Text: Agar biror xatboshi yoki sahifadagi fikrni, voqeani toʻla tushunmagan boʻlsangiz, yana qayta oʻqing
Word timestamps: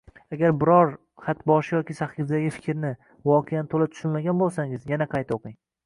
Agar 0.35 0.53
biror 0.61 0.93
xatboshi 1.25 1.75
yoki 1.77 1.97
sahifadagi 2.01 2.55
fikrni, 2.57 2.93
voqeani 3.33 3.73
toʻla 3.75 3.93
tushunmagan 3.95 4.45
boʻlsangiz, 4.45 4.93
yana 4.95 5.13
qayta 5.15 5.41
oʻqing 5.41 5.61